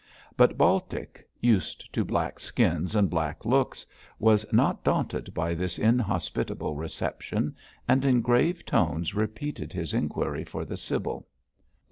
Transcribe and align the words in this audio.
But 0.35 0.57
Baltic, 0.57 1.29
used 1.41 1.93
to 1.93 2.03
black 2.03 2.39
skins 2.39 2.95
and 2.95 3.07
black 3.07 3.45
looks, 3.45 3.85
was 4.17 4.51
not 4.51 4.83
daunted 4.83 5.31
by 5.35 5.53
this 5.53 5.77
inhospitable 5.77 6.73
reception, 6.75 7.55
and 7.87 8.03
in 8.03 8.21
grave 8.21 8.65
tones 8.65 9.13
repeated 9.13 9.73
his 9.73 9.93
inquiry 9.93 10.43
for 10.43 10.65
the 10.65 10.75
sibyl. 10.75 11.27